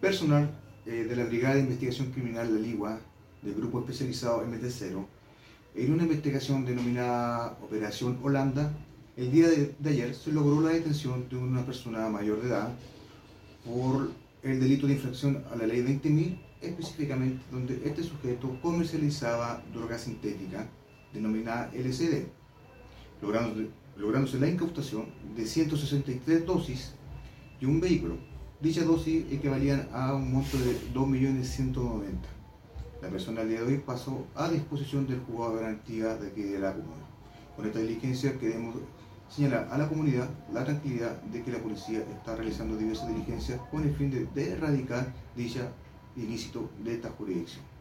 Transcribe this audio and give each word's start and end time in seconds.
personal 0.00 0.50
eh, 0.86 1.04
de 1.08 1.16
la 1.16 1.24
Brigada 1.24 1.54
de 1.54 1.60
Investigación 1.62 2.12
Criminal 2.12 2.54
La 2.54 2.60
Ligua, 2.60 3.00
del 3.42 3.54
Grupo 3.54 3.80
Especializado 3.80 4.44
MT0, 4.44 5.04
en 5.74 5.92
una 5.92 6.02
investigación 6.02 6.64
denominada 6.64 7.56
Operación 7.62 8.18
Holanda, 8.22 8.72
el 9.16 9.32
día 9.32 9.48
de, 9.48 9.74
ayer 9.84 10.14
se 10.14 10.32
logró 10.32 10.60
la 10.60 10.70
detención 10.70 11.28
de 11.28 11.36
una 11.36 11.64
persona 11.64 12.08
mayor 12.08 12.40
de 12.40 12.48
edad 12.48 12.72
por 13.64 14.10
el 14.42 14.60
delito 14.60 14.86
de 14.86 14.94
infracción 14.94 15.44
a 15.52 15.56
la 15.56 15.66
ley 15.66 15.82
20.000, 15.82 16.38
específicamente 16.60 17.42
donde 17.50 17.82
este 17.84 18.02
sujeto 18.02 18.56
comercializaba 18.62 19.62
droga 19.72 19.98
sintética 19.98 20.68
denominada 21.12 21.70
LSD, 21.74 22.26
lográndose, 23.20 23.68
lográndose 23.96 24.38
la 24.38 24.48
incautación 24.48 25.06
de 25.36 25.46
163 25.46 26.46
dosis 26.46 26.92
y 27.60 27.66
un 27.66 27.80
vehículo. 27.80 28.16
Dicha 28.60 28.82
dosis 28.82 29.24
equivalían 29.30 29.88
a 29.92 30.14
un 30.14 30.32
monto 30.32 30.58
de 30.58 30.74
2.190.000. 30.92 32.02
La 33.00 33.08
persona 33.08 33.42
al 33.42 33.48
día 33.48 33.60
de 33.60 33.66
hoy 33.66 33.78
pasó 33.78 34.26
a 34.34 34.48
disposición 34.48 35.06
del 35.06 35.20
juzgado 35.20 35.54
de 35.54 35.62
garantía 35.62 36.16
de 36.16 36.26
aquí 36.26 36.42
de 36.42 36.58
la 36.58 36.72
comuna. 36.72 37.06
Con 37.54 37.66
esta 37.66 37.78
diligencia 37.78 38.36
queremos 38.36 38.74
señalar 39.28 39.68
a 39.70 39.78
la 39.78 39.88
comunidad 39.88 40.28
la 40.52 40.64
tranquilidad 40.64 41.22
de 41.22 41.44
que 41.44 41.52
la 41.52 41.58
policía 41.58 42.00
está 42.00 42.34
realizando 42.34 42.76
diversas 42.76 43.06
diligencias 43.06 43.60
con 43.70 43.84
el 43.84 43.94
fin 43.94 44.10
de, 44.10 44.50
erradicar 44.50 45.14
dicha 45.36 45.70
ilícito 46.16 46.68
de 46.82 46.94
esta 46.94 47.10
jurisdicción. 47.10 47.77